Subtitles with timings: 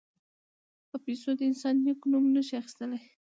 [0.89, 3.01] په پیسو د انسان نېک نوم نه شي اخیستلای.